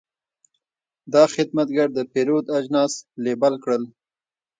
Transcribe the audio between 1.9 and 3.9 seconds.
د پیرود اجناس لیبل کړل.